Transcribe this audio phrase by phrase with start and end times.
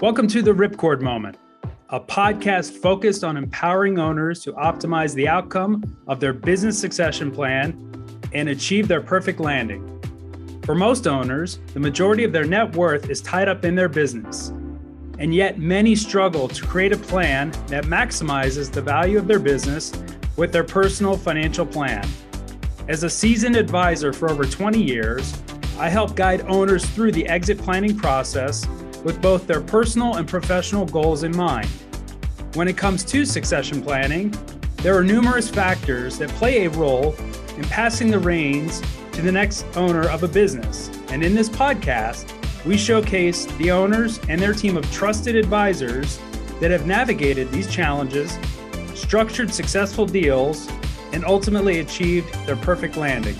[0.00, 1.38] Welcome to the Ripcord Moment,
[1.90, 7.78] a podcast focused on empowering owners to optimize the outcome of their business succession plan
[8.32, 9.88] and achieve their perfect landing.
[10.64, 14.48] For most owners, the majority of their net worth is tied up in their business.
[15.20, 19.92] And yet, many struggle to create a plan that maximizes the value of their business
[20.36, 22.06] with their personal financial plan.
[22.88, 25.40] As a seasoned advisor for over 20 years,
[25.78, 28.66] I help guide owners through the exit planning process
[29.04, 31.68] with both their personal and professional goals in mind.
[32.54, 34.34] When it comes to succession planning,
[34.76, 37.14] there are numerous factors that play a role
[37.56, 38.82] in passing the reins
[39.12, 40.90] to the next owner of a business.
[41.08, 42.32] And in this podcast,
[42.64, 46.18] we showcase the owners and their team of trusted advisors
[46.60, 48.38] that have navigated these challenges,
[48.94, 50.68] structured successful deals,
[51.12, 53.36] and ultimately achieved their perfect landing.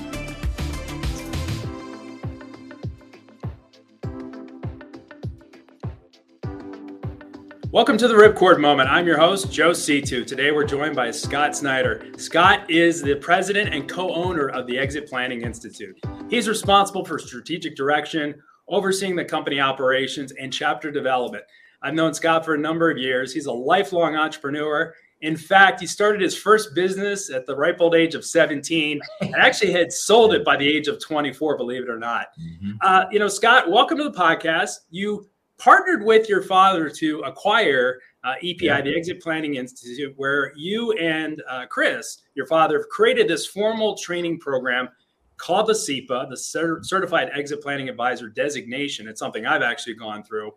[7.74, 8.88] Welcome to the Ripcord Moment.
[8.88, 10.24] I'm your host, Joe Situ.
[10.24, 12.06] Today we're joined by Scott Snider.
[12.16, 15.98] Scott is the president and co owner of the Exit Planning Institute.
[16.30, 21.42] He's responsible for strategic direction, overseeing the company operations, and chapter development.
[21.82, 23.34] I've known Scott for a number of years.
[23.34, 24.94] He's a lifelong entrepreneur.
[25.22, 29.34] In fact, he started his first business at the ripe old age of 17 and
[29.34, 32.26] actually had sold it by the age of 24, believe it or not.
[32.40, 32.72] Mm-hmm.
[32.82, 34.74] Uh, you know, Scott, welcome to the podcast.
[34.90, 35.28] You
[35.64, 38.82] partnered with your father to acquire uh, EPI, yeah.
[38.82, 43.96] the Exit Planning Institute, where you and uh, Chris, your father, have created this formal
[43.96, 44.90] training program
[45.38, 46.36] called the CEPA, the
[46.82, 49.08] Certified Exit Planning Advisor designation.
[49.08, 50.52] It's something I've actually gone through,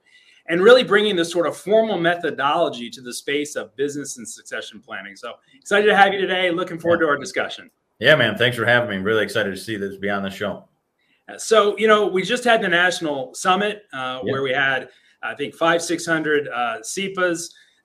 [0.50, 4.82] and really bringing this sort of formal methodology to the space of business and succession
[4.82, 5.16] planning.
[5.16, 6.52] So excited to have you today.
[6.52, 7.72] Looking forward to our discussion.
[8.00, 8.38] Yeah, man.
[8.38, 8.98] Thanks for having me.
[8.98, 10.66] Really excited to see this be on the show.
[11.38, 14.90] So, you know, we just had the national summit uh, where we had,
[15.22, 16.78] I think, five, 600 uh.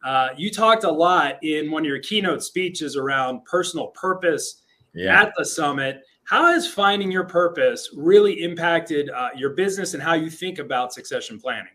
[0.04, 4.62] Uh, you talked a lot in one of your keynote speeches around personal purpose
[4.94, 5.22] yeah.
[5.22, 6.02] at the summit.
[6.24, 10.92] How has finding your purpose really impacted uh, your business and how you think about
[10.92, 11.72] succession planning?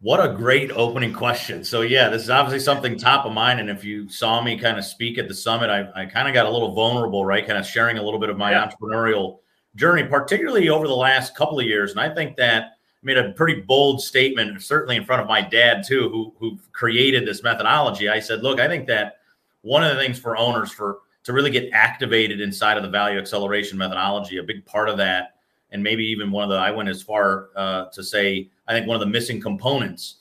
[0.00, 1.64] What a great opening question.
[1.64, 3.60] So, yeah, this is obviously something top of mind.
[3.60, 6.34] And if you saw me kind of speak at the summit, I, I kind of
[6.34, 7.46] got a little vulnerable, right?
[7.46, 8.68] Kind of sharing a little bit of my yeah.
[8.68, 9.38] entrepreneurial
[9.76, 11.92] journey, particularly over the last couple of years.
[11.92, 15.84] And I think that made a pretty bold statement, certainly in front of my dad
[15.86, 18.08] too, who who created this methodology.
[18.08, 19.18] I said, look, I think that
[19.62, 23.18] one of the things for owners for to really get activated inside of the value
[23.18, 25.36] acceleration methodology, a big part of that,
[25.70, 28.86] and maybe even one of the I went as far uh, to say I think
[28.86, 30.16] one of the missing components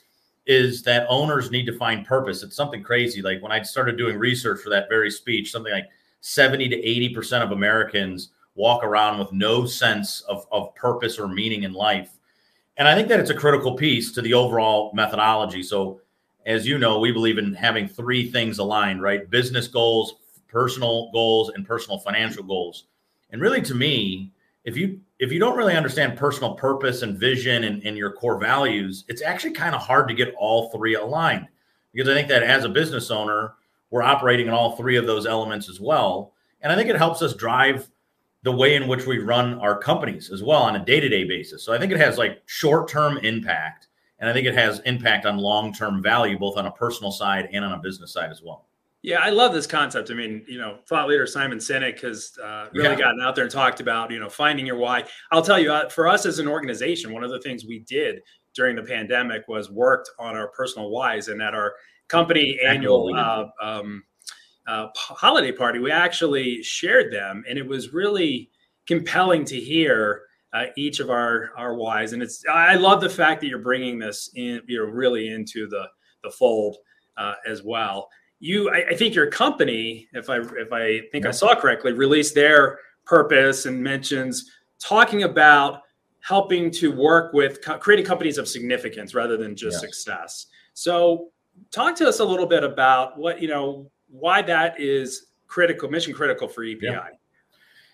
[0.45, 2.43] is that owners need to find purpose.
[2.43, 3.23] It's something crazy.
[3.23, 5.89] Like when I started doing research for that very speech, something like
[6.21, 11.27] 70 to 80 percent of Americans walk around with no sense of, of purpose or
[11.27, 12.17] meaning in life.
[12.77, 15.63] And I think that it's a critical piece to the overall methodology.
[15.63, 16.01] So,
[16.45, 19.29] as you know, we believe in having three things aligned, right?
[19.29, 20.15] Business goals,
[20.47, 22.85] personal goals, and personal financial goals.
[23.31, 24.31] And really, to me,
[24.63, 28.37] if you if you don't really understand personal purpose and vision and, and your core
[28.37, 31.47] values, it's actually kind of hard to get all three aligned.
[31.93, 33.53] Because I think that as a business owner,
[33.89, 36.33] we're operating in all three of those elements as well.
[36.61, 37.89] And I think it helps us drive
[38.45, 41.63] the way in which we run our companies as well on a day-to-day basis.
[41.63, 43.87] So I think it has like short-term impact
[44.19, 47.65] and I think it has impact on long-term value both on a personal side and
[47.65, 48.67] on a business side as well.
[49.01, 50.11] Yeah, I love this concept.
[50.11, 52.95] I mean, you know, thought leader Simon Sinek has uh, really yeah.
[52.95, 55.05] gotten out there and talked about, you know, finding your why.
[55.31, 58.21] I'll tell you, uh, for us as an organization, one of the things we did
[58.53, 61.75] during the pandemic was worked on our personal whys, and at our
[62.07, 64.03] company annual uh, um,
[64.67, 68.49] uh, holiday party, we actually shared them, and it was really
[68.87, 72.13] compelling to hear uh, each of our our whys.
[72.13, 75.67] And it's I love the fact that you're bringing this in, you know, really into
[75.67, 75.87] the
[76.23, 76.77] the fold
[77.17, 78.09] uh, as well.
[78.39, 81.29] You, I, I, think your company, if I if I think yeah.
[81.29, 85.81] I saw correctly, released their purpose and mentions talking about
[86.19, 90.47] helping to work with co- creating companies of significance rather than just success.
[90.73, 91.29] So,
[91.71, 96.13] talk to us a little bit about what you know why that is critical, mission
[96.13, 96.79] critical for EPI.
[96.81, 97.07] Yeah.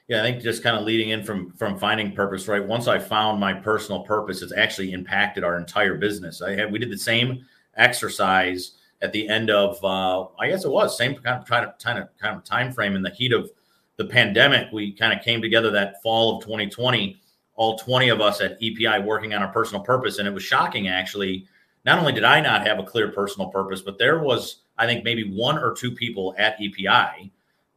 [0.07, 0.19] yeah.
[0.19, 2.65] I think just kind of leading in from from finding purpose, right?
[2.65, 6.41] Once I found my personal purpose, it's actually impacted our entire business.
[6.41, 10.71] I had we did the same exercise at the end of uh, I guess it
[10.71, 13.33] was same kind of kind of kind of kind of time frame in the heat
[13.33, 13.49] of
[13.97, 14.71] the pandemic.
[14.71, 17.19] We kind of came together that fall of 2020,
[17.55, 20.87] all 20 of us at EPI working on our personal purpose, and it was shocking
[20.87, 21.47] actually.
[21.83, 25.03] Not only did I not have a clear personal purpose, but there was I think
[25.03, 27.31] maybe one or two people at EPI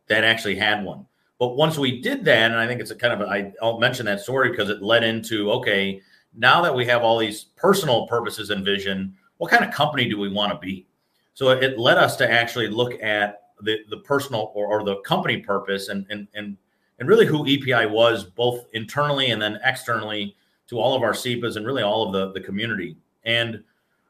[0.06, 1.04] that actually had one.
[1.38, 4.06] But once we did that, and I think it's a kind of, i I'll mention
[4.06, 6.00] that story because it led into okay,
[6.34, 10.18] now that we have all these personal purposes and vision, what kind of company do
[10.18, 10.86] we want to be?
[11.34, 15.38] So it led us to actually look at the, the personal or, or the company
[15.38, 16.56] purpose and, and, and,
[16.98, 20.36] and really who EPI was both internally and then externally
[20.68, 22.96] to all of our CEPAs and really all of the, the community.
[23.24, 23.62] And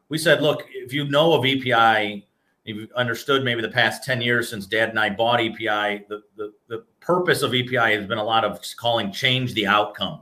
[0.08, 2.26] we said, look, if you know of EPI,
[2.64, 6.52] you've understood maybe the past 10 years since dad and I bought EPI, the, the,
[6.68, 10.20] the purpose of EPI has been a lot of calling change the outcome.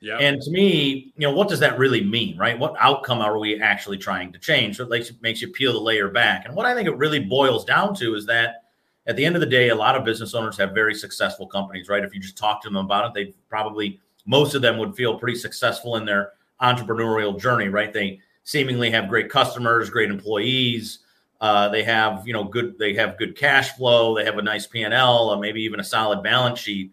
[0.00, 0.18] Yeah.
[0.18, 2.58] And to me, you know, what does that really mean, right?
[2.58, 4.78] What outcome are we actually trying to change?
[4.78, 6.44] So it makes you peel the layer back.
[6.44, 8.64] And what I think it really boils down to is that
[9.06, 11.88] at the end of the day, a lot of business owners have very successful companies,
[11.88, 12.02] right?
[12.02, 15.18] If you just talk to them about it, they probably most of them would feel
[15.18, 17.92] pretty successful in their entrepreneurial journey, right?
[17.92, 21.00] They seemingly have great customers, great employees.
[21.42, 22.78] Uh, they have, you know, good.
[22.78, 24.14] They have good cash flow.
[24.14, 26.92] They have a nice P and L, maybe even a solid balance sheet.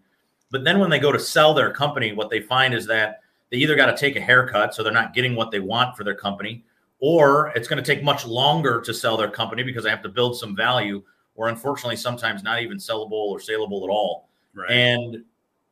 [0.50, 3.20] But then when they go to sell their company, what they find is that
[3.50, 6.02] they either got to take a haircut, so they're not getting what they want for
[6.02, 6.64] their company,
[6.98, 10.08] or it's going to take much longer to sell their company because they have to
[10.08, 11.00] build some value,
[11.36, 14.28] or unfortunately, sometimes not even sellable or saleable at all.
[14.52, 14.72] Right.
[14.72, 15.24] And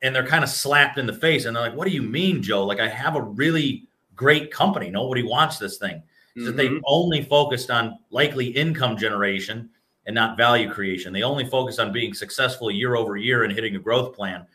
[0.03, 2.45] and they're kind of slapped in the face, and they're like, "What do you mean,
[2.45, 2.65] Joe?
[2.65, 4.89] Like I have a really great company.
[4.89, 6.01] Nobody wants this thing."
[6.39, 6.47] Mm-hmm.
[6.47, 9.71] That they only focused on likely income generation
[10.07, 11.13] and not value creation.
[11.13, 14.47] They only focused on being successful year over year and hitting a growth plan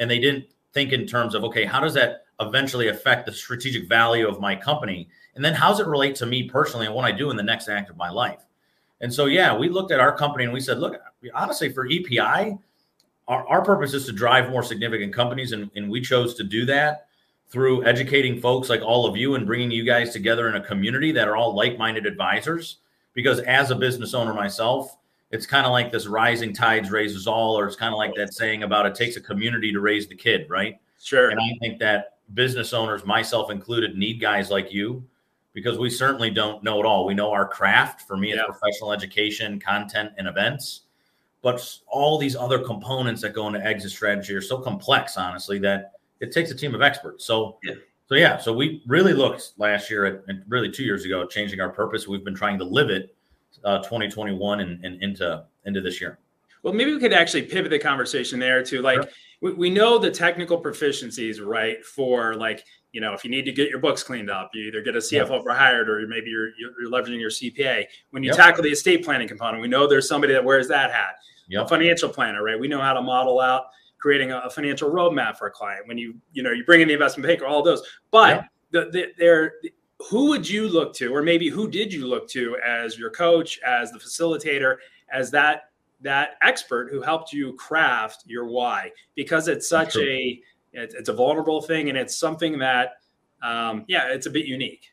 [0.00, 3.88] and they didn't think in terms of okay how does that eventually affect the strategic
[3.88, 7.04] value of my company and then how does it relate to me personally and what
[7.04, 8.40] i do in the next act of my life
[9.00, 10.96] and so yeah we looked at our company and we said look
[11.34, 16.00] honestly for epi our, our purpose is to drive more significant companies and, and we
[16.00, 17.06] chose to do that
[17.50, 21.12] through educating folks like all of you and bringing you guys together in a community
[21.12, 22.78] that are all like-minded advisors
[23.12, 24.96] because as a business owner myself
[25.30, 28.34] it's kind of like this rising tides raises all, or it's kind of like that
[28.34, 30.80] saying about it takes a community to raise the kid, right?
[31.00, 31.30] Sure.
[31.30, 35.04] And I think that business owners, myself included, need guys like you
[35.52, 37.06] because we certainly don't know it all.
[37.06, 38.02] We know our craft.
[38.02, 38.44] For me, it's yeah.
[38.44, 40.82] professional education, content, and events.
[41.42, 45.92] But all these other components that go into exit strategy are so complex, honestly, that
[46.20, 47.24] it takes a team of experts.
[47.24, 47.74] So, yeah.
[48.06, 51.60] so yeah, so we really looked last year at, and really two years ago, changing
[51.60, 52.06] our purpose.
[52.06, 53.14] We've been trying to live it
[53.64, 56.18] uh, 2021 and, and into into this year.
[56.62, 59.10] Well, maybe we could actually pivot the conversation there to like sure.
[59.40, 61.84] we, we know the technical proficiencies, right?
[61.84, 64.82] For like, you know, if you need to get your books cleaned up, you either
[64.82, 65.42] get a CFO yeah.
[65.42, 67.86] for hired or maybe you're, you're leveraging your CPA.
[68.10, 68.36] When you yep.
[68.36, 71.16] tackle the estate planning component, we know there's somebody that wears that hat.
[71.48, 71.64] Yep.
[71.64, 72.60] A financial planner, right?
[72.60, 73.64] We know how to model out
[74.00, 75.86] creating a, financial roadmap for a client.
[75.86, 77.82] When you, you know, you bring in the investment banker, all those.
[78.10, 78.44] But yep.
[78.70, 79.54] the, the, they're
[80.08, 83.60] who would you look to, or maybe who did you look to as your coach,
[83.60, 84.76] as the facilitator,
[85.12, 85.64] as that
[86.02, 88.90] that expert who helped you craft your why?
[89.14, 90.40] Because it's such a
[90.72, 92.94] it's a vulnerable thing, and it's something that
[93.42, 94.86] um, yeah, it's a bit unique.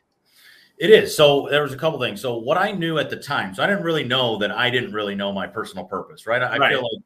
[0.78, 1.16] It is.
[1.16, 2.20] So there was a couple things.
[2.20, 4.92] So what I knew at the time, so I didn't really know that I didn't
[4.92, 6.40] really know my personal purpose, right?
[6.40, 6.70] I, right.
[6.70, 7.02] feel like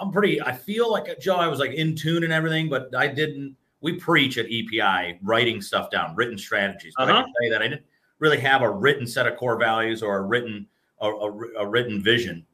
[0.00, 0.40] I'm pretty.
[0.42, 1.36] I feel like Joe.
[1.36, 5.60] I was like in tune and everything, but I didn't we preach at EPI writing
[5.60, 6.94] stuff down, written strategies.
[6.96, 7.18] But uh-huh.
[7.18, 7.84] I can tell you that I didn't
[8.18, 10.66] really have a written set of core values or a written
[11.00, 12.44] a, a, a written vision.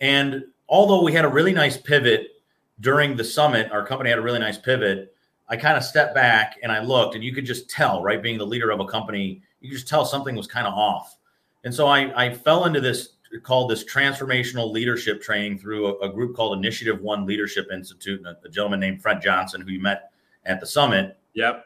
[0.00, 2.42] And although we had a really nice pivot
[2.80, 5.14] during the summit, our company had a really nice pivot.
[5.48, 8.22] I kind of stepped back and I looked, and you could just tell, right?
[8.22, 11.16] Being the leader of a company, you could just tell something was kind of off.
[11.64, 13.10] And so I, I fell into this
[13.42, 18.28] called this transformational leadership training through a, a group called Initiative One Leadership Institute, and
[18.28, 20.10] a, a gentleman named Fred Johnson, who you met
[20.44, 21.18] at the summit.
[21.34, 21.64] Yep.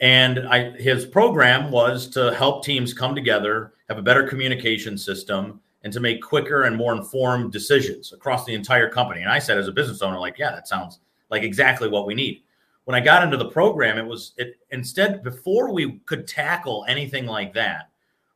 [0.00, 5.60] And I, his program was to help teams come together, have a better communication system,
[5.82, 9.22] and to make quicker and more informed decisions across the entire company.
[9.22, 12.14] And I said, as a business owner, like, yeah, that sounds like exactly what we
[12.14, 12.42] need.
[12.84, 17.26] When I got into the program, it was it instead before we could tackle anything
[17.26, 17.90] like that,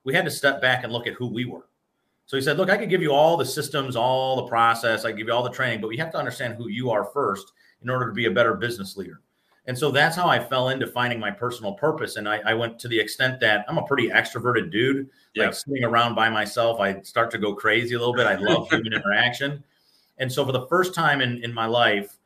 [0.04, 1.67] we had to step back and look at who we were.
[2.28, 5.12] So he said, look, I could give you all the systems, all the process, I
[5.12, 7.88] give you all the training, but we have to understand who you are first in
[7.88, 9.22] order to be a better business leader.
[9.64, 12.16] And so that's how I fell into finding my personal purpose.
[12.16, 15.08] And I, I went to the extent that I'm a pretty extroverted dude.
[15.32, 15.46] Yeah.
[15.46, 18.26] Like sitting around by myself, I start to go crazy a little bit.
[18.26, 19.64] I love human interaction.
[20.18, 22.18] And so for the first time in, in my life,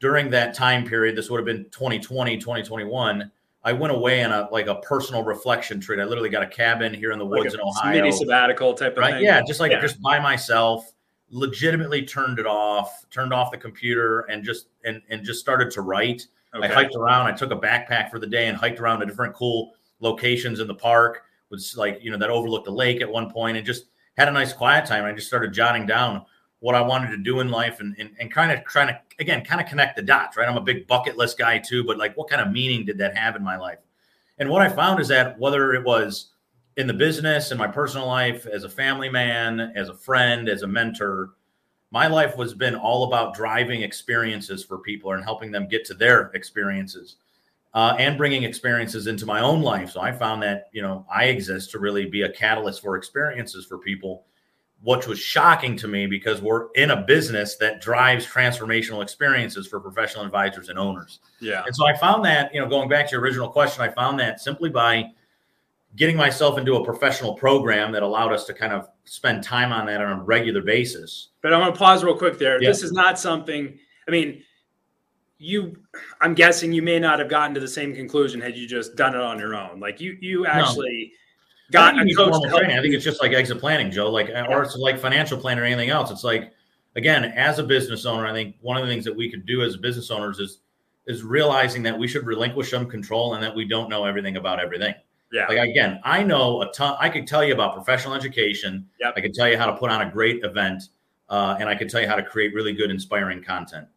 [0.00, 3.30] during that time period, this would have been 2020, 2021.
[3.66, 6.00] I went away on a like a personal reflection trip.
[6.00, 7.92] I literally got a cabin here in the woods like in Ohio.
[7.92, 9.14] Mini sabbatical type of right?
[9.14, 9.24] thing.
[9.24, 9.80] Yeah, just like yeah.
[9.80, 10.92] just by myself,
[11.30, 15.82] legitimately turned it off, turned off the computer and just and and just started to
[15.82, 16.68] write Okay.
[16.68, 17.26] I hiked around.
[17.26, 20.66] I took a backpack for the day and hiked around to different cool locations in
[20.66, 21.22] the park.
[21.50, 24.32] Was like you know that overlooked the lake at one point, and just had a
[24.32, 25.04] nice quiet time.
[25.04, 26.24] I just started jotting down
[26.66, 29.44] what I wanted to do in life, and and, and kind of trying to again
[29.44, 30.36] kind of connect the dots.
[30.36, 32.98] Right, I'm a big bucket list guy too, but like what kind of meaning did
[32.98, 33.78] that have in my life?
[34.38, 36.32] And what I found is that whether it was
[36.76, 40.62] in the business, in my personal life, as a family man, as a friend, as
[40.62, 41.30] a mentor,
[41.92, 45.94] my life has been all about driving experiences for people and helping them get to
[45.94, 47.16] their experiences
[47.74, 49.90] uh, and bringing experiences into my own life.
[49.90, 53.64] So I found that, you know, I exist to really be a catalyst for experiences
[53.64, 54.24] for people,
[54.86, 59.80] which was shocking to me because we're in a business that drives transformational experiences for
[59.80, 61.18] professional advisors and owners.
[61.40, 61.64] Yeah.
[61.66, 64.20] And so I found that, you know, going back to your original question, I found
[64.20, 65.06] that simply by
[65.96, 69.86] getting myself into a professional program that allowed us to kind of spend time on
[69.86, 71.30] that on a regular basis.
[71.42, 72.62] But I want to pause real quick there.
[72.62, 72.68] Yeah.
[72.68, 73.76] This is not something,
[74.06, 74.44] I mean,
[75.38, 75.76] you
[76.22, 79.14] i'm guessing you may not have gotten to the same conclusion had you just done
[79.14, 81.18] it on your own like you you actually no.
[81.70, 84.46] Got a coach I think it's just like exit planning joe like yeah.
[84.46, 86.10] or it's like financial planning or anything else.
[86.10, 86.52] It's like
[86.94, 89.62] again as a business owner i think one of the things that we could do
[89.62, 90.60] as business owners is
[91.06, 94.58] is realizing that we should relinquish some control and that we don't know everything about
[94.58, 94.94] everything.
[95.32, 95.46] Yeah.
[95.48, 98.88] Like again i know a ton i could tell you about professional education.
[99.00, 99.14] Yep.
[99.16, 100.84] i could tell you how to put on a great event
[101.28, 103.88] uh, and i could tell you how to create really good inspiring content.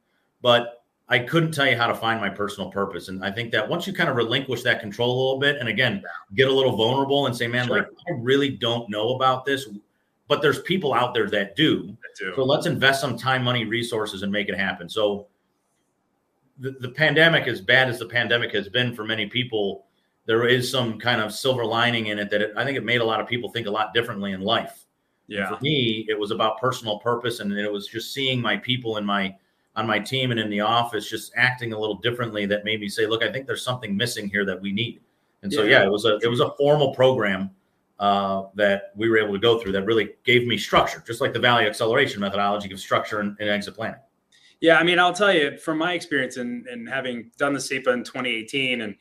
[0.42, 0.79] But
[1.12, 3.08] I couldn't tell you how to find my personal purpose.
[3.08, 5.68] And I think that once you kind of relinquish that control a little bit and
[5.68, 6.04] again,
[6.36, 7.78] get a little vulnerable and say, man, sure.
[7.78, 9.68] like, I really don't know about this,
[10.28, 11.88] but there's people out there that do.
[11.88, 12.34] that do.
[12.36, 14.88] So let's invest some time, money, resources, and make it happen.
[14.88, 15.28] So
[16.60, 19.88] the, the pandemic, as bad as the pandemic has been for many people,
[20.28, 23.02] there is some kind of silver lining in it that it, I think it made
[23.02, 24.86] a lot of people think a lot differently in life.
[25.26, 25.48] Yeah.
[25.48, 28.98] And for me, it was about personal purpose and it was just seeing my people
[28.98, 29.36] and my
[29.80, 32.90] on my team and in the office just acting a little differently that made me
[32.90, 35.00] say, look, I think there's something missing here that we need.
[35.42, 37.52] And so, yeah, yeah it was a it was a formal program
[38.00, 41.32] uh, that we were able to go through that really gave me structure, just like
[41.32, 44.00] the value acceleration methodology gives structure and, in exit planning.
[44.60, 47.60] Yeah, I mean, I'll tell you from my experience and in, in having done the
[47.60, 48.96] CEPA in 2018 and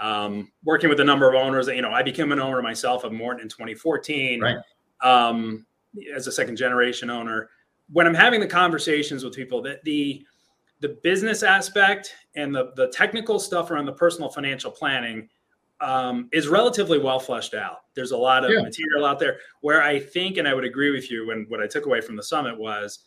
[0.00, 3.12] um, working with a number of owners, you know, I became an owner myself of
[3.12, 4.56] Morton in 2014 right.
[5.02, 5.66] um,
[6.14, 7.50] as a second generation owner
[7.92, 10.24] when I'm having the conversations with people that the
[10.80, 15.28] the business aspect and the the technical stuff around the personal financial planning
[15.80, 17.78] um, is relatively well fleshed out.
[17.94, 18.62] There's a lot of yeah.
[18.62, 21.66] material out there where I think, and I would agree with you, when what I
[21.66, 23.00] took away from the summit was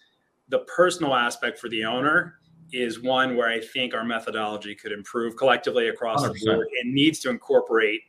[0.50, 2.36] the personal aspect for the owner
[2.74, 6.34] is one where I think our methodology could improve collectively across 100%.
[6.34, 8.02] the board and needs to incorporate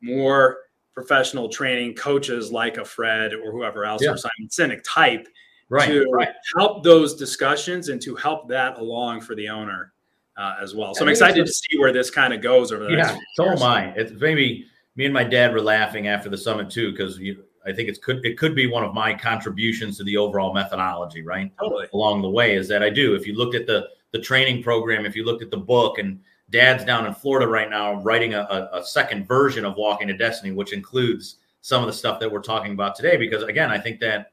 [0.00, 0.58] more
[0.94, 4.10] professional training coaches like a Fred or whoever else yeah.
[4.10, 5.26] or Simon Sinek type
[5.72, 6.28] right, to right.
[6.56, 9.92] help those discussions and to help that along for the owner
[10.36, 10.94] uh, as well.
[10.94, 13.20] So I'm excited to see where this kind of goes over the yeah, next.
[13.34, 13.92] so am I.
[13.96, 17.20] It's maybe me and my dad were laughing after the summit too because
[17.64, 21.22] I think it's could it could be one of my contributions to the overall methodology,
[21.22, 21.50] right?
[21.58, 21.86] Totally.
[21.92, 23.14] Along the way is that I do.
[23.14, 26.20] If you looked at the the training program, if you looked at the book, and
[26.50, 30.16] Dad's down in Florida right now writing a, a, a second version of Walking to
[30.16, 33.16] Destiny, which includes some of the stuff that we're talking about today.
[33.16, 34.31] Because again, I think that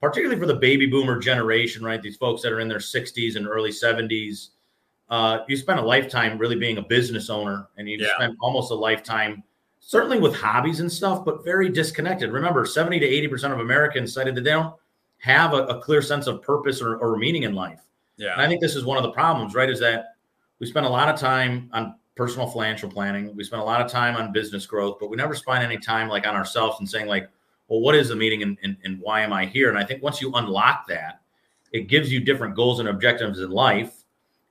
[0.00, 2.00] particularly for the baby boomer generation, right?
[2.00, 4.48] These folks that are in their 60s and early 70s.
[5.10, 8.14] Uh, you spend a lifetime really being a business owner, and you yeah.
[8.16, 9.42] spend almost a lifetime,
[9.80, 12.30] certainly with hobbies and stuff, but very disconnected.
[12.30, 14.74] Remember, 70 to 80% of Americans cited that they don't
[15.18, 17.80] have a, a clear sense of purpose or, or meaning in life.
[18.18, 18.32] Yeah.
[18.34, 19.70] And I think this is one of the problems, right?
[19.70, 20.16] Is that
[20.58, 23.34] we spend a lot of time on personal financial planning.
[23.34, 26.08] We spend a lot of time on business growth, but we never spend any time
[26.08, 27.30] like on ourselves and saying, like,
[27.68, 29.68] well, what is the meeting and, and, and why am I here?
[29.68, 31.20] And I think once you unlock that,
[31.72, 33.94] it gives you different goals and objectives in life.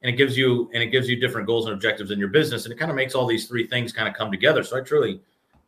[0.03, 2.65] And it gives you and it gives you different goals and objectives in your business.
[2.65, 4.63] And it kind of makes all these three things kind of come together.
[4.63, 5.19] So I truly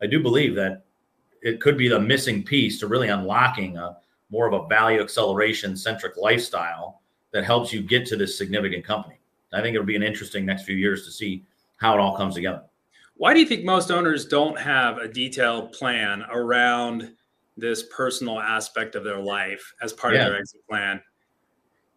[0.02, 0.84] I do believe that
[1.42, 3.98] it could be the missing piece to really unlocking a
[4.30, 7.02] more of a value acceleration centric lifestyle
[7.32, 9.20] that helps you get to this significant company.
[9.52, 11.44] I think it'll be an interesting next few years to see
[11.78, 12.64] how it all comes together.
[13.16, 17.16] Why do you think most owners don't have a detailed plan around
[17.60, 20.22] this personal aspect of their life as part yeah.
[20.22, 21.02] of their exit plan?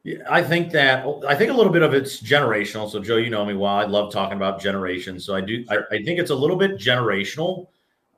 [0.05, 2.91] Yeah, I think that I think a little bit of it's generational.
[2.91, 3.75] So, Joe, you know me well.
[3.75, 5.25] I love talking about generations.
[5.25, 5.65] So, I do.
[5.71, 7.69] I, I, think it's a little bit generational,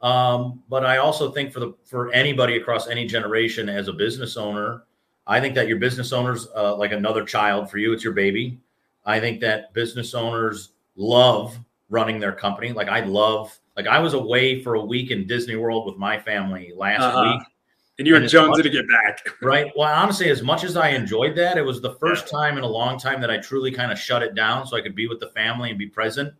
[0.00, 4.38] um, but I also think for the for anybody across any generation as a business
[4.38, 4.84] owner,
[5.26, 7.92] I think that your business owners uh, like another child for you.
[7.92, 8.58] It's your baby.
[9.04, 11.58] I think that business owners love
[11.90, 12.72] running their company.
[12.72, 16.18] Like I love like I was away for a week in Disney World with my
[16.18, 17.38] family last uh-huh.
[17.38, 17.46] week.
[17.98, 19.24] And you were jonesy to get back.
[19.42, 19.70] right.
[19.76, 22.38] Well, honestly, as much as I enjoyed that, it was the first yeah.
[22.38, 24.80] time in a long time that I truly kind of shut it down so I
[24.80, 26.34] could be with the family and be present.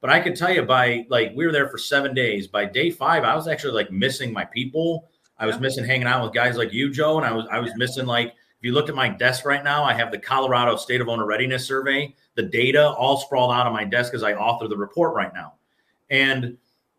[0.00, 2.48] But I could tell you by like we were there for seven days.
[2.48, 5.08] By day five, I was actually like missing my people.
[5.38, 5.62] I was yeah.
[5.62, 8.28] missing hanging out with guys like you, Joe, and I was I was missing like
[8.28, 11.26] if you look at my desk right now, I have the Colorado State of Owner
[11.26, 15.14] Readiness Survey, the data all sprawled out on my desk as I author the report
[15.14, 15.54] right now.
[16.10, 16.58] And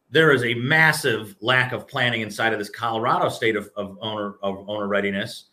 [0.09, 4.35] there is a massive lack of planning inside of this Colorado state of, of owner
[4.41, 5.45] of owner readiness,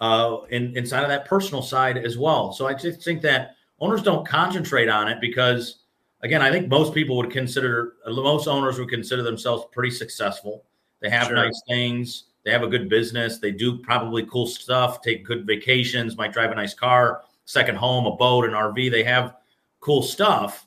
[0.00, 2.52] uh, in, inside of that personal side as well.
[2.52, 5.80] So I just think that owners don't concentrate on it because,
[6.22, 10.64] again, I think most people would consider most owners would consider themselves pretty successful.
[11.00, 11.36] They have sure.
[11.36, 12.24] nice things.
[12.44, 13.38] They have a good business.
[13.38, 15.00] They do probably cool stuff.
[15.00, 16.16] Take good vacations.
[16.16, 18.90] Might drive a nice car, second home, a boat, an RV.
[18.90, 19.36] They have
[19.80, 20.66] cool stuff,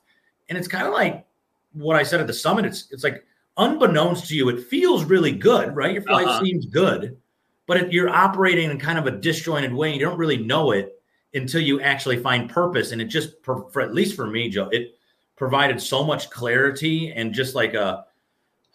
[0.50, 1.26] and it's kind of like
[1.74, 2.66] what I said at the summit.
[2.66, 3.24] It's it's like
[3.58, 5.94] unbeknownst to you, it feels really good, right?
[5.94, 6.44] Your life uh-huh.
[6.44, 7.18] seems good,
[7.66, 11.02] but if you're operating in kind of a disjointed way, you don't really know it
[11.34, 12.92] until you actually find purpose.
[12.92, 14.96] And it just, for, for at least for me, Joe, it
[15.36, 18.06] provided so much clarity and just like a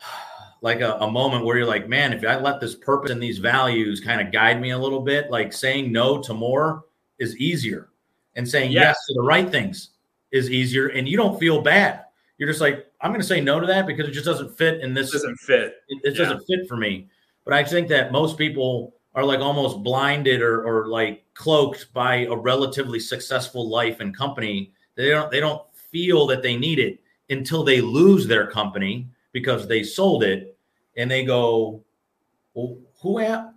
[0.62, 3.39] like a, a, moment where you're like, man, if I let this purpose and these
[3.39, 6.85] values kind of guide me a little bit, like saying no to more
[7.19, 7.89] is easier,
[8.37, 9.91] and saying yes, yes to the right things
[10.31, 12.05] is easier, and you don't feel bad.
[12.39, 14.80] You're just like, I'm going to say no to that because it just doesn't fit
[14.80, 15.09] in this.
[15.11, 15.76] It doesn't fit.
[15.88, 16.25] It, it yeah.
[16.25, 17.09] doesn't fit for me.
[17.44, 22.26] But I think that most people are like almost blinded or, or like cloaked by
[22.26, 24.73] a relatively successful life and company.
[24.94, 29.66] They don't they don't feel that they need it until they lose their company because
[29.66, 30.56] they sold it,
[30.97, 31.82] and they go,
[32.54, 33.54] "Well, who am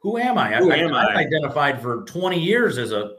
[0.00, 0.54] who am I?
[0.56, 1.04] Who I, am I?
[1.04, 3.16] I identified for 20 years as a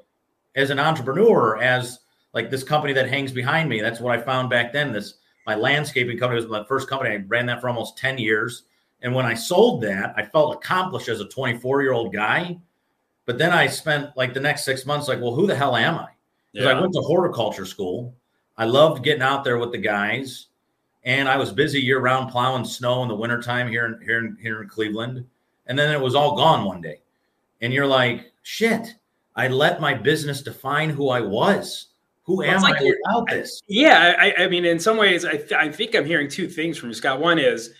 [0.56, 2.00] as an entrepreneur, as
[2.34, 3.82] like this company that hangs behind me.
[3.82, 4.92] That's what I found back then.
[4.92, 5.16] This
[5.50, 7.10] my landscaping company was my first company.
[7.10, 8.66] I ran that for almost 10 years.
[9.02, 12.60] And when I sold that, I felt accomplished as a 24 year old guy.
[13.26, 15.96] But then I spent like the next six months, like, well, who the hell am
[15.96, 16.10] I?
[16.52, 16.78] Because yeah.
[16.78, 18.14] I went to horticulture school.
[18.60, 20.50] I loved getting out there with the guys.
[21.04, 24.38] And I was busy year round plowing snow in the wintertime here in, here, in,
[24.40, 25.26] here in Cleveland.
[25.66, 27.02] And then it was all gone one day.
[27.62, 28.94] And you're like, shit,
[29.36, 31.88] I let my business define who I was.
[32.30, 33.60] Who am like, I without this?
[33.68, 36.78] Yeah, I, I, mean, in some ways, I, th- I think I'm hearing two things
[36.78, 37.20] from you, Scott.
[37.20, 37.72] One is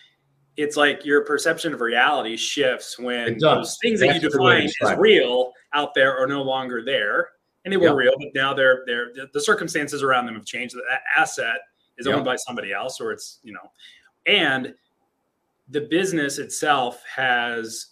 [0.58, 4.98] it's like your perception of reality shifts when those things That's that you define as
[4.98, 7.30] real out there are no longer there,
[7.64, 7.96] and they were yep.
[7.96, 10.74] real, but now they're they're the circumstances around them have changed.
[10.74, 11.60] That asset
[12.00, 12.26] is owned yep.
[12.26, 13.72] by somebody else, or it's you know,
[14.26, 14.74] and
[15.70, 17.92] the business itself has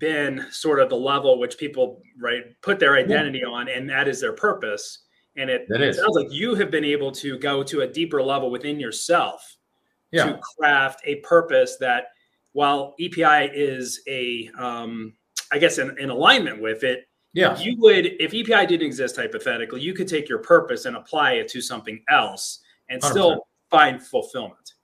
[0.00, 3.48] been sort of the level which people right put their identity yeah.
[3.48, 5.03] on, and that is their purpose
[5.36, 8.50] and it, it sounds like you have been able to go to a deeper level
[8.50, 9.56] within yourself
[10.12, 10.26] yeah.
[10.26, 12.08] to craft a purpose that
[12.52, 15.14] while EPI is a, um,
[15.52, 17.58] I guess, in, in alignment with it, yeah.
[17.58, 21.48] you would, if EPI didn't exist hypothetically, you could take your purpose and apply it
[21.48, 23.10] to something else and 100%.
[23.10, 24.74] still find fulfillment.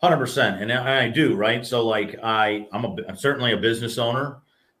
[0.00, 1.66] Hundred percent, and I do right.
[1.66, 4.36] So, like, I I'm a I'm certainly a business owner.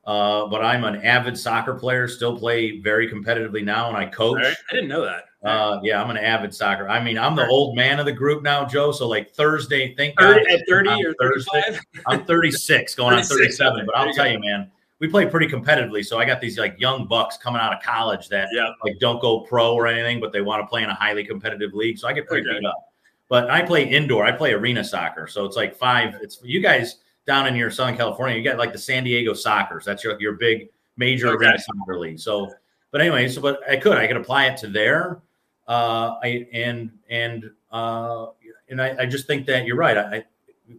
[0.08, 4.38] Uh, but I'm an avid soccer player, still play very competitively now, and I coach.
[4.38, 4.56] Right.
[4.70, 5.24] I didn't know that.
[5.46, 6.88] Uh, yeah, I'm an avid soccer.
[6.88, 8.90] I mean, I'm the old man of the group now, Joe.
[8.90, 13.74] So like Thursday, think 30, God, at 30 or Thursday, I'm 36, going 36, on
[13.74, 13.84] 37.
[13.84, 16.02] But I'll tell you, man, we play pretty competitively.
[16.02, 18.70] So I got these like young bucks coming out of college that yeah.
[18.82, 21.74] like don't go pro or anything, but they want to play in a highly competitive
[21.74, 21.98] league.
[21.98, 22.60] So I get pretty okay.
[22.60, 22.82] beat up.
[23.28, 24.24] But I play indoor.
[24.24, 25.26] I play arena soccer.
[25.26, 26.14] So it's like five.
[26.22, 26.96] It's you guys
[27.28, 29.84] down in your Southern California, you got like the San Diego Sockers.
[29.84, 31.44] That's your, your big major okay.
[31.44, 32.18] arena soccer league.
[32.18, 32.50] So,
[32.90, 35.20] but anyway, so but I could I could apply it to there.
[35.68, 38.28] Uh, I and and uh,
[38.70, 39.96] and I, I just think that you're right.
[39.96, 40.24] I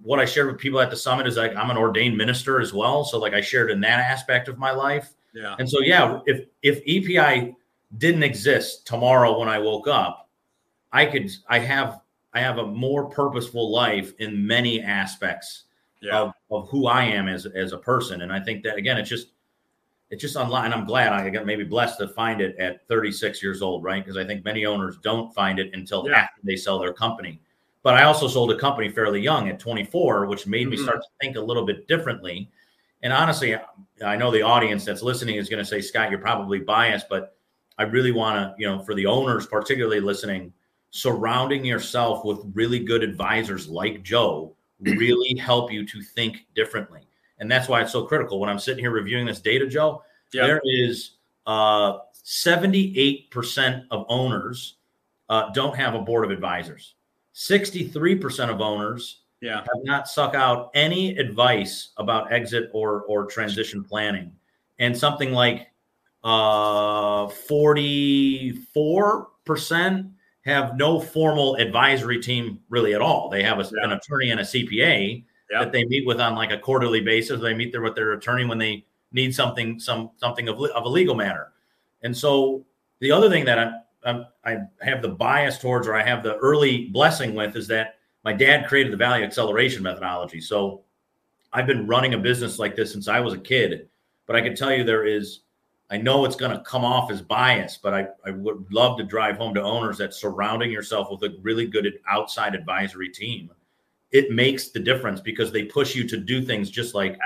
[0.01, 2.73] what I shared with people at the summit is like I'm an ordained minister as
[2.73, 3.05] well.
[3.05, 5.13] So like I shared in that aspect of my life.
[5.33, 5.55] Yeah.
[5.59, 7.55] And so yeah, if if EPI
[7.99, 10.29] didn't exist tomorrow when I woke up,
[10.91, 12.01] I could I have
[12.33, 15.65] I have a more purposeful life in many aspects
[16.01, 16.19] yeah.
[16.19, 18.21] of, of who I am as as a person.
[18.21, 19.29] And I think that again, it's just
[20.09, 20.65] it's just online.
[20.65, 24.03] And I'm glad I got maybe blessed to find it at 36 years old, right?
[24.03, 26.17] Because I think many owners don't find it until yeah.
[26.17, 27.41] after they sell their company.
[27.83, 30.71] But I also sold a company fairly young at 24, which made mm-hmm.
[30.71, 32.49] me start to think a little bit differently.
[33.03, 33.55] And honestly,
[34.05, 37.37] I know the audience that's listening is going to say, Scott, you're probably biased, but
[37.77, 40.51] I really want to, you know, for the owners, particularly listening,
[40.89, 47.01] surrounding yourself with really good advisors like Joe really help you to think differently.
[47.39, 48.39] And that's why it's so critical.
[48.39, 50.45] When I'm sitting here reviewing this data, Joe, yep.
[50.45, 51.11] there is
[51.45, 54.75] uh, 78% of owners
[55.29, 56.95] uh, don't have a board of advisors.
[57.35, 59.61] 63% of owners yeah.
[59.61, 64.31] have not suck out any advice about exit or or transition planning.
[64.79, 65.67] And something like
[66.23, 70.11] uh, 44%
[70.45, 73.29] have no formal advisory team really at all.
[73.29, 73.83] They have a, yeah.
[73.83, 75.59] an attorney and a CPA yeah.
[75.59, 77.41] that they meet with on like a quarterly basis.
[77.41, 80.89] They meet there with their attorney when they need something, some something of, of a
[80.89, 81.51] legal matter.
[82.03, 82.65] And so
[82.99, 83.73] the other thing that I'm,
[84.05, 87.95] I'm, i have the bias towards, or I have the early blessing with, is that
[88.23, 90.41] my dad created the value acceleration methodology.
[90.41, 90.83] So
[91.51, 93.89] I've been running a business like this since I was a kid,
[94.25, 95.41] but I can tell you there is,
[95.91, 99.03] I know it's going to come off as bias, but I, I would love to
[99.03, 103.49] drive home to owners that surrounding yourself with a really good outside advisory team.
[104.11, 107.17] It makes the difference because they push you to do things just like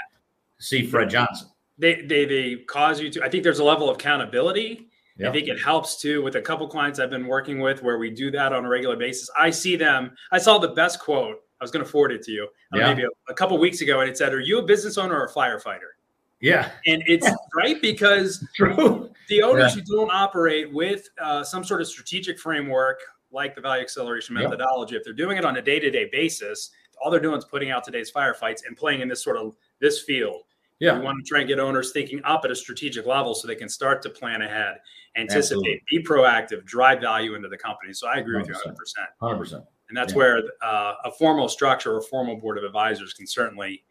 [0.60, 1.50] see Fred Johnson.
[1.78, 5.30] They, they, they cause you to, I think there's a level of accountability Yep.
[5.30, 8.10] I think it helps too with a couple clients I've been working with where we
[8.10, 9.30] do that on a regular basis.
[9.38, 10.16] I see them.
[10.32, 11.38] I saw the best quote.
[11.62, 12.88] I was going to forward it to you uh, yeah.
[12.88, 15.26] maybe a, a, couple weeks ago, and it said, "Are you a business owner or
[15.26, 15.94] a firefighter?"
[16.44, 19.10] Yeah, and it's right because True.
[19.30, 19.82] the owners yeah.
[19.82, 23.00] who don't operate with uh, some sort of strategic framework
[23.32, 25.00] like the value acceleration methodology, yep.
[25.00, 26.70] if they're doing it on a day-to-day basis,
[27.02, 30.02] all they're doing is putting out today's firefights and playing in this sort of this
[30.02, 30.44] field.
[30.80, 31.00] Yeah.
[31.00, 33.56] We want to try and get owners thinking up at a strategic level so they
[33.56, 34.80] can start to plan ahead,
[35.16, 35.82] anticipate, Absolutely.
[35.90, 37.94] be proactive, drive value into the company.
[37.94, 38.48] So I agree 100%.
[38.48, 38.74] with you
[39.22, 39.40] 100%.
[39.40, 39.66] 100%.
[39.88, 40.18] And that's yeah.
[40.18, 43.84] where uh, a formal structure or formal board of advisors can certainly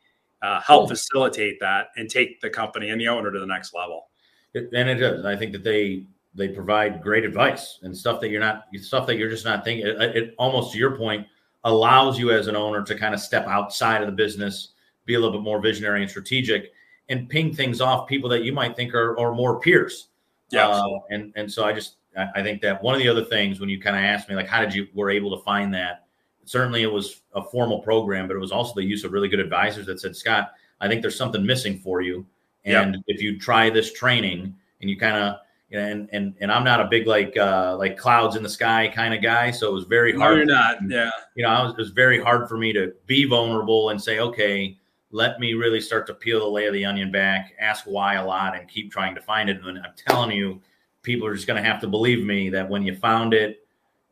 [0.42, 0.88] uh, help cool.
[0.88, 4.08] facilitate that and take the company and the owner to the next level.
[4.54, 5.24] And it does.
[5.24, 9.16] I think that they they provide great advice and stuff that you're not stuff that
[9.16, 9.86] you're just not thinking.
[9.86, 11.26] It, it almost to your point
[11.64, 14.72] allows you as an owner to kind of step outside of the business,
[15.06, 16.72] be a little bit more visionary and strategic,
[17.08, 20.08] and ping things off people that you might think are, are more peers.
[20.50, 20.68] Yeah.
[20.68, 21.96] Uh, and and so I just
[22.34, 24.48] I think that one of the other things when you kind of asked me like
[24.48, 26.01] how did you were able to find that
[26.44, 29.40] certainly it was a formal program but it was also the use of really good
[29.40, 32.26] advisors that said Scott I think there's something missing for you
[32.64, 33.02] and yep.
[33.06, 35.36] if you try this training and you kind of
[35.70, 39.14] and and and I'm not a big like uh like clouds in the sky kind
[39.14, 41.72] of guy so it was very hard no, you're not yeah you know I was,
[41.72, 44.76] it was very hard for me to be vulnerable and say okay
[45.12, 48.24] let me really start to peel the lay of the onion back, ask why a
[48.24, 49.62] lot, and keep trying to find it.
[49.62, 50.60] And I'm telling you,
[51.02, 53.61] people are just going to have to believe me that when you found it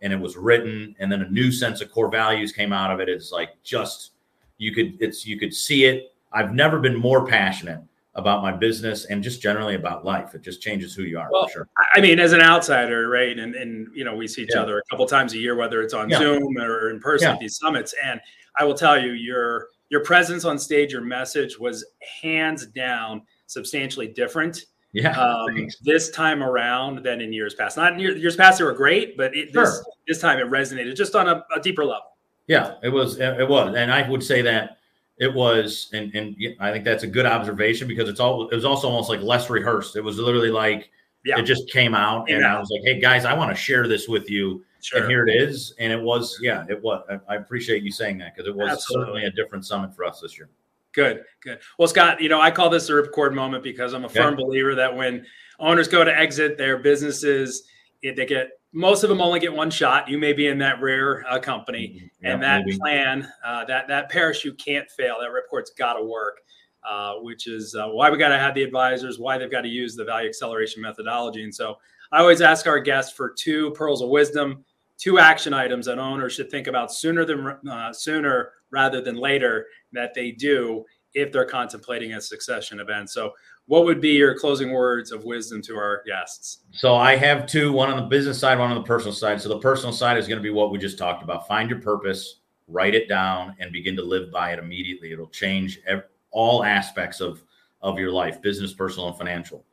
[0.02, 3.00] and it was written, and then a new sense of core values came out of
[3.00, 4.12] it, it's like just
[4.58, 6.14] you could it's you could see it.
[6.32, 7.82] I've never been more passionate
[8.14, 10.34] about my business and just generally about life.
[10.34, 11.28] It just changes who you are.
[11.30, 11.68] Well, sure.
[11.94, 13.38] I mean, as an outsider, right?
[13.38, 14.62] And and you know, we see each yeah.
[14.62, 16.18] other a couple times a year, whether it's on yeah.
[16.18, 17.34] Zoom or in person yeah.
[17.34, 17.94] at these summits.
[18.04, 18.20] And
[18.58, 21.84] I will tell you, you're your presence on stage, your message was
[22.22, 24.66] hands down substantially different.
[24.92, 25.12] Yeah.
[25.12, 27.76] Um, this time around than in years past.
[27.76, 29.64] Not in years, years past, they were great, but it, sure.
[29.64, 32.16] this, this time it resonated just on a, a, deeper level.
[32.48, 33.20] Yeah, it was.
[33.20, 34.79] It was, and I would say that
[35.18, 38.48] it was, and and I think that's a good observation because it's all.
[38.48, 39.94] It was also almost like less rehearsed.
[39.94, 40.90] It was literally like
[41.24, 41.38] yeah.
[41.38, 44.09] it just came out, and I was like, "Hey guys, I want to share this
[44.09, 45.00] with you." Sure.
[45.00, 45.74] And here it is.
[45.79, 47.05] And it was, yeah, it was.
[47.29, 49.05] I, appreciate you saying that because it was Absolutely.
[49.05, 50.48] certainly a different summit for us this year.
[50.92, 51.61] Good, good.
[51.79, 54.74] Well, Scott, you know, I call this a ripcord moment because I'm a firm believer
[54.74, 55.24] that when
[55.61, 57.64] owners go to exit their businesses,
[58.03, 60.09] they get most of them only get one shot.
[60.09, 62.26] You may be in that rare uh, company, mm-hmm.
[62.26, 62.79] and that maybe.
[62.79, 65.16] plan, uh, that that parachute can't fail.
[65.20, 66.40] That ripcord's got to work,
[66.88, 69.68] uh, which is uh, why we got to have the advisors, why they've got to
[69.68, 71.44] use the value acceleration methodology.
[71.44, 71.79] And so,
[72.11, 74.64] I always ask our guests for two pearls of wisdom
[75.00, 79.66] two action items that owners should think about sooner than uh, sooner rather than later
[79.92, 83.11] that they do if they're contemplating a succession event.
[83.11, 83.33] So,
[83.66, 86.59] what would be your closing words of wisdom to our guests?
[86.72, 89.40] So, I have two one on the business side, one on the personal side.
[89.40, 91.81] So, the personal side is going to be what we just talked about find your
[91.81, 95.12] purpose, write it down, and begin to live by it immediately.
[95.12, 97.42] It'll change every, all aspects of,
[97.83, 99.64] of your life business, personal, and financial.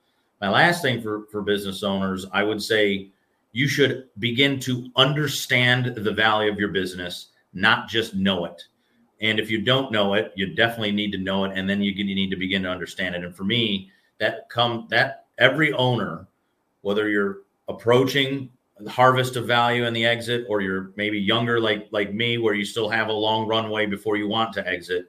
[0.41, 3.11] My last thing for, for business owners, I would say,
[3.53, 8.61] you should begin to understand the value of your business, not just know it.
[9.21, 11.93] And if you don't know it, you definitely need to know it, and then you
[12.03, 13.23] need to begin to understand it.
[13.23, 16.27] And for me, that come that every owner,
[16.81, 18.49] whether you're approaching
[18.79, 22.53] the harvest of value and the exit, or you're maybe younger like like me, where
[22.53, 25.07] you still have a long runway before you want to exit,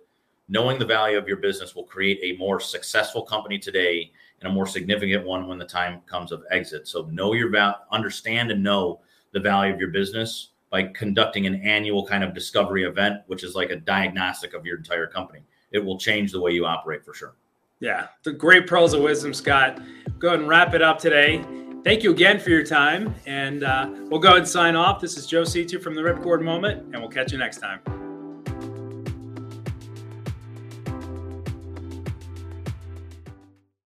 [0.48, 4.54] knowing the value of your business will create a more successful company today and a
[4.54, 6.88] more significant one when the time comes of exit.
[6.88, 9.00] So know your value, understand and know
[9.32, 13.54] the value of your business by conducting an annual kind of discovery event, which is
[13.54, 15.42] like a diagnostic of your entire company.
[15.70, 17.34] It will change the way you operate for sure.
[17.80, 19.80] Yeah, the great pearls of wisdom, Scott.
[20.18, 21.44] Go ahead and wrap it up today.
[21.84, 25.00] Thank you again for your time, and uh, we'll go ahead and sign off.
[25.00, 28.07] This is Joe Situ from the Ripcord Moment, and we'll catch you next time.